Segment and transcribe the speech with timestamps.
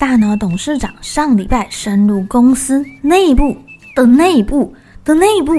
[0.00, 3.54] 大脑董事长上礼拜深入公司内部
[3.94, 5.52] 的内部的内部，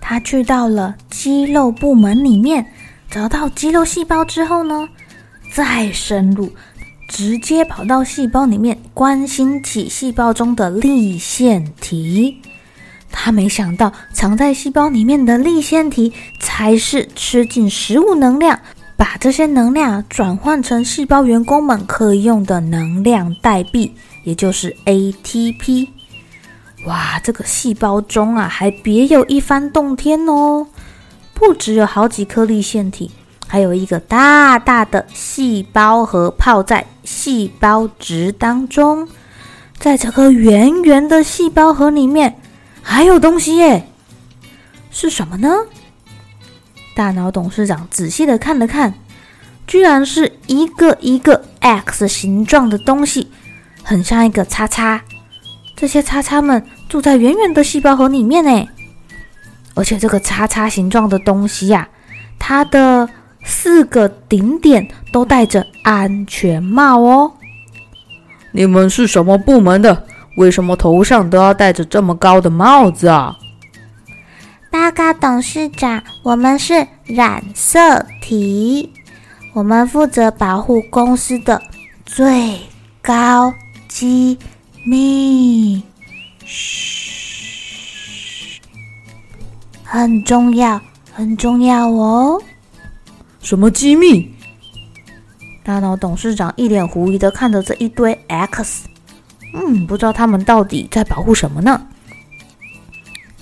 [0.00, 2.64] 他去到了肌肉部门里面，
[3.10, 4.88] 找到肌肉细胞之后呢，
[5.52, 6.50] 再深入，
[7.06, 12.40] 直接跑到细胞里面关心起细胞中的粒线体。
[13.12, 18.58] 他没想到，藏在细胞里面的粒线体才是吃进食物能量。
[18.98, 25.86] 把这些能量转换成细胞员工们可以用的能量代币，也就是 ATP。
[26.84, 30.66] 哇，这个细胞中啊，还别有一番洞天哦！
[31.32, 33.08] 不只有好几颗粒线体，
[33.46, 39.08] 还有一个大大的细胞核泡在细胞质当中。
[39.78, 42.36] 在这个圆圆的细胞核里面，
[42.82, 43.86] 还有东西耶，
[44.90, 45.54] 是什么呢？
[46.98, 48.92] 大脑董事长仔细的看了看，
[49.68, 53.28] 居然是一个一个 X 形状的东西，
[53.84, 55.00] 很像一个叉叉。
[55.76, 58.68] 这些叉叉们住在圆圆的细胞核里面呢，
[59.74, 61.88] 而且这个叉叉形状的东西呀、
[62.36, 63.08] 它的
[63.44, 67.32] 四个顶点都戴着安全帽哦。
[68.50, 70.04] 你们是什么部门的？
[70.36, 73.38] 为什么头上都要戴着这么高的帽子啊？
[74.88, 78.90] 报告董事长，我们是染色体，
[79.52, 81.60] 我们负责保护公司的
[82.06, 82.58] 最
[83.02, 83.52] 高
[83.86, 84.38] 机
[84.84, 85.82] 密。
[86.42, 87.82] 嘘，
[89.84, 90.80] 很重要，
[91.12, 92.42] 很重要哦。
[93.42, 94.34] 什么机密？
[95.62, 98.88] 大脑董事长一脸狐疑的看着这一堆 X，
[99.52, 101.86] 嗯，不知道他们到底在保护什么呢？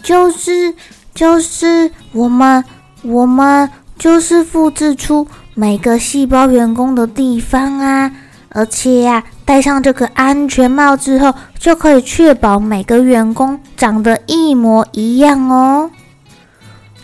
[0.03, 0.75] 就是。
[1.16, 2.62] 就是我们，
[3.03, 3.69] 我们
[3.99, 8.12] 就是复制出每个细胞员工的地方啊！
[8.50, 15.91] 而且呀、啊，戴上这个安全帽之后，就可以确保每个员工长得一模一样哦。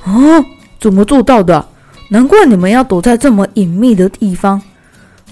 [0.04, 0.44] 哦，
[0.78, 1.66] 怎么做到的？
[2.10, 4.60] 难怪你们要躲在这么隐秘的地方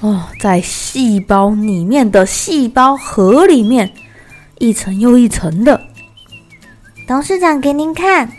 [0.00, 3.92] 哦，在细胞里面的细胞核里面，
[4.58, 5.78] 一层又一层的。
[7.06, 8.30] 董事长，给您看。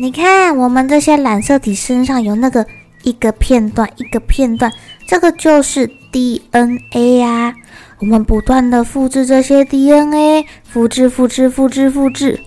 [0.00, 2.64] 你看，我们这些染色体身上有那个
[3.02, 4.72] 一个片段一个片段，
[5.08, 7.52] 这个就是 DNA 呀。
[7.98, 12.38] 我们不断的复制这些 DNA，复制、复制、复制、复制。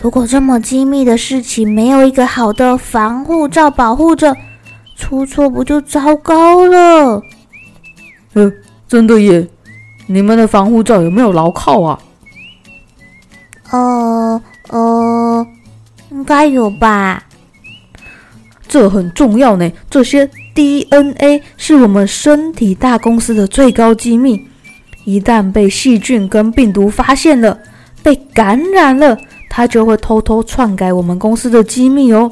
[0.00, 4.34] 如果这么机密的事情没有一个好的防护罩保护着，
[4.96, 7.20] 出错不就糟糕了？
[8.32, 8.50] 嗯，
[8.88, 9.46] 真的耶。
[10.06, 11.98] 你们的防护罩有没有牢靠啊？
[13.70, 15.15] 呃呃。
[16.10, 17.24] 应该有吧，
[18.68, 19.70] 这很重要呢。
[19.90, 24.46] 这些 DNA 是我们身体大公司的最高机密，
[25.04, 27.58] 一旦被细菌跟病毒发现了，
[28.02, 29.18] 被感染了，
[29.50, 32.30] 它就会偷偷篡改我们公司的机密哦。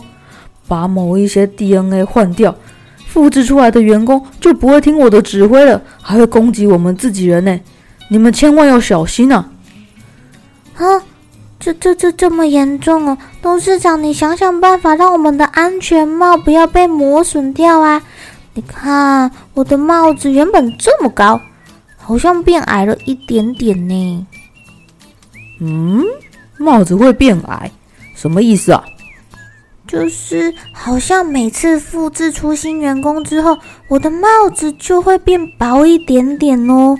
[0.66, 2.56] 把某一些 DNA 换掉，
[3.08, 7.60] 复制出来的员工就不会听我的指挥了，还会攻击我们自己人呢。
[8.08, 9.50] 你们千万要小心啊！
[10.76, 11.02] 啊。
[11.58, 18.02] 这这这这么严重哦，董事长，你想想办法，让我们的安全帽不要被磨损掉啊！
[18.52, 21.40] 你看我的帽子原本这么高，
[21.96, 24.26] 好像变矮了一点点呢。
[25.60, 26.04] 嗯，
[26.58, 27.70] 帽子会变矮，
[28.14, 28.84] 什么意思啊？
[29.86, 33.56] 就是好像每次复制出新员工之后，
[33.88, 36.98] 我的帽子就会变薄一点点哦，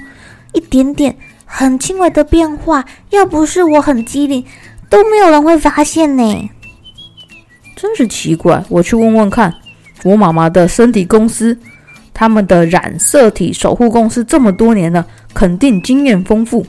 [0.53, 1.17] 一点点。
[1.56, 4.45] 很轻微的变化，要不是我很机灵，
[4.91, 6.51] 都没有人会发现呢。
[7.77, 9.55] 真是奇怪，我去问问看。
[10.03, 11.56] 我妈妈的身体公司，
[12.12, 16.67] 他们的染色体守护公司这么多年了，肯定经验丰富。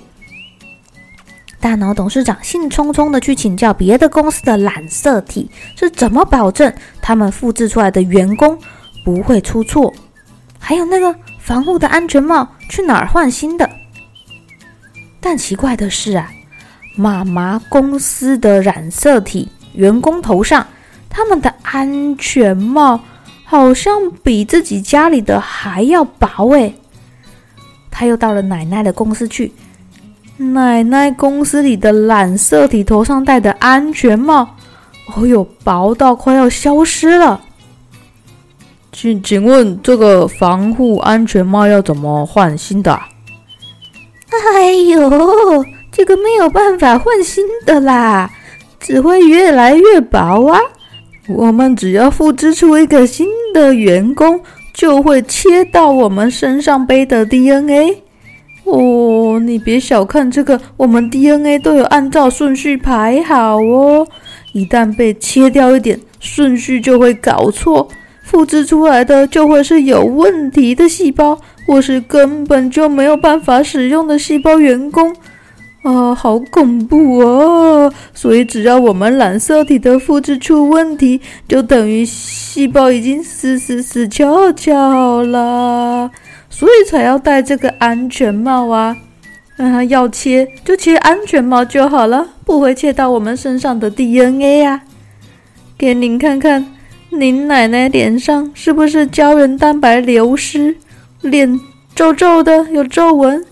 [1.59, 6.71] 大脑董事长兴冲冲的去请教别的公司的染色体是怎么保证
[7.01, 8.55] 他们复制出来的员工
[9.03, 9.91] 不会出错，
[10.59, 13.67] 还有那个防护的安全帽去哪儿换新的？
[15.25, 16.29] 但奇怪的是啊，
[16.95, 20.67] 妈妈公司的染色体员工头上，
[21.09, 22.99] 他们的安全帽
[23.43, 26.75] 好像比自己家里的还要薄诶。
[27.89, 29.51] 他又到了奶奶的公司去。
[30.37, 34.55] 奶奶公司里的染色体头上戴的安全帽，
[35.15, 37.41] 哦哟，薄到快要消失了。
[38.91, 43.01] 请请问这个防护安全帽要怎么换新的？
[44.53, 48.29] 哎呦，这个没有办法换新的啦，
[48.79, 50.59] 只会越来越薄啊。
[51.27, 54.39] 我们只要复制出一个新的员工，
[54.73, 58.03] 就会切到我们身上背的 DNA。
[58.63, 64.07] 哦，你别小看这个，我们 DNA 都有按照顺序排好哦。
[64.53, 67.87] 一旦被切掉一点，顺序就会搞错，
[68.23, 75.15] 复制出来的就会是有问题的细胞，或是根本就没有办法使用的细胞员工。
[75.83, 77.93] 啊，好恐怖哦！
[78.11, 86.09] 所以只要我们染色体的复制出问题，就等于细胞已经死死死翘翘了。
[86.49, 88.97] 所以才要戴这个安全帽啊！
[89.57, 94.81] 啊，要切就切安全帽就好了，不会切到我们身上的 DNA、啊。
[95.77, 96.65] 给您看看，
[97.11, 100.77] 您奶奶脸上是不是胶原蛋白流失，
[101.25, 101.59] 脸
[101.93, 103.45] 皱皱的，有皱纹？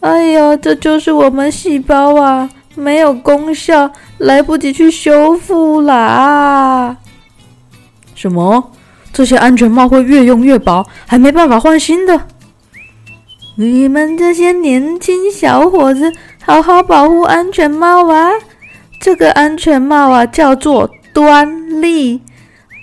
[0.00, 6.96] 哎呀，这就是我们细胞啊，没有功效，来不及去修复啦！
[8.14, 8.72] 什么？
[9.12, 12.20] 这些安全帽会越用越薄，还没办法换新的。
[13.56, 16.12] 你们这些年轻小伙子，
[16.44, 18.30] 好好保护安全帽啊！
[19.00, 22.20] 这个安全帽啊，叫做端粒。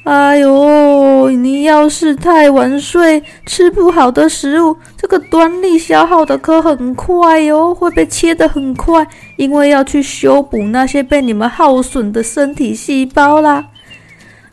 [0.05, 13.65] 哎呦，你要是太晚睡，吃不好的食物，这个端粒消耗的可很快哟，会被切得很快，因为要去修补那些被你们耗损的身体细胞啦。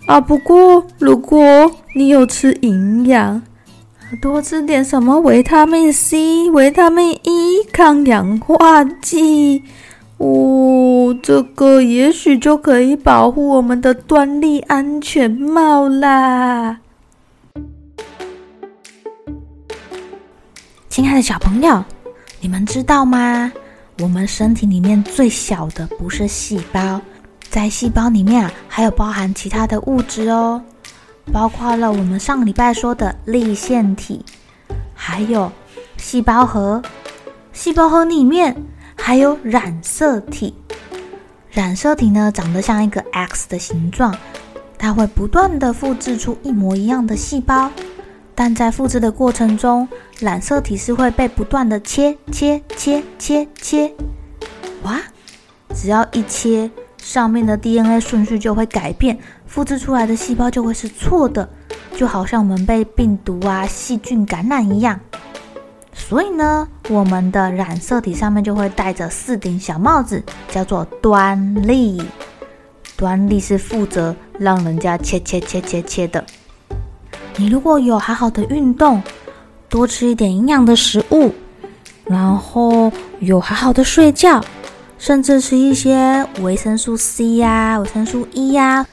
[0.07, 3.43] 啊，不过如果你有吃营养，
[4.23, 9.63] 多吃点什么维他命 C、维他命 E、抗氧化剂，
[10.23, 16.79] 哦，这个也许就可以保护我们的端粒安全帽啦。
[20.89, 21.85] 亲爱的小朋友，
[22.41, 23.51] 你们知道吗？
[23.99, 27.01] 我们身体里面最小的不是细胞。
[27.51, 30.63] 在细胞里面啊，还有包含其他的物质哦，
[31.33, 34.25] 包括了我们上个礼拜说的粒线体，
[34.95, 35.51] 还有
[35.97, 36.81] 细胞核。
[37.53, 38.57] 细胞核里面
[39.05, 40.55] 还有染色体，
[41.51, 44.17] 染色体呢长得像一个 X 的形状，
[44.79, 47.69] 它会不断的复制出一模一样的细胞，
[48.33, 49.89] 但在复制的过程中，
[50.21, 53.93] 染色体是会被不断的切切切切切，
[54.85, 55.01] 哇，
[55.75, 56.71] 只要一切。
[56.97, 61.47] 上面的 DNA 顺序就会改变，复制出来的细胞就会是错的，
[61.97, 65.01] 就好像我们被病毒啊、细菌感染一样。
[66.13, 72.03] 所以呢，我们的染色体上面就会戴着四顶小帽子，叫做端粒。
[72.99, 76.23] 端粒是负责让人家切切切切切的。
[77.37, 79.03] 你如果有好好的运动，
[79.71, 81.33] 多吃一点营养的食物，
[82.05, 84.39] 然后有好好的睡觉。
[84.99, 88.87] 甚至是一些维生素 C 呀、维生素 E 呀，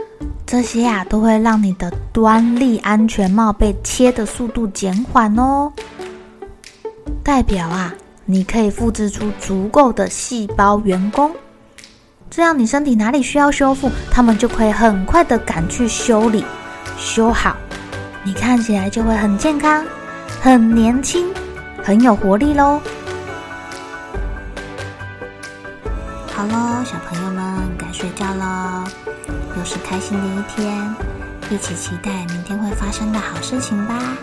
[0.45, 5.73] 这些呀都会让你的端粒安全帽被切的速度减缓哦。
[7.29, 7.93] 代表啊，
[8.25, 11.31] 你可以复制出足够的细胞员工，
[12.27, 16.43] 这样你身体哪里需要修复，他们就可以很快的赶去修理、
[16.97, 17.55] 修好，
[18.23, 19.85] 你看起来就会很健康、
[20.41, 21.31] 很年轻、
[21.83, 22.81] 很有活力喽。
[26.33, 28.83] 好喽，小朋友们该睡觉喽，
[29.55, 30.95] 又是开心的一天，
[31.51, 34.17] 一起期待明天会发生的好事情吧。